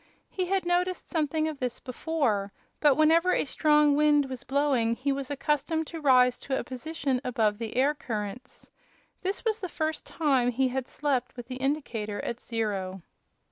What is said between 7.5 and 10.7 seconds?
the air currents. This was the first time he